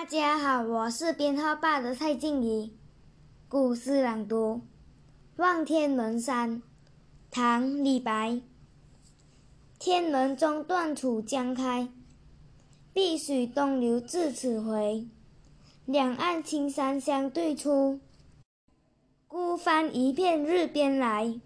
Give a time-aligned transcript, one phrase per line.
[0.00, 2.72] 大家好我是编号八的蔡静怡
[3.50, 4.62] 古诗朗读
[5.36, 6.62] 望天门山
[7.30, 8.40] 唐李白。
[9.78, 11.90] 天门中断楚江开
[12.94, 15.06] 碧水东流至此回
[15.84, 18.00] 两岸青山相对出
[19.28, 21.38] 孤帆一片日边来。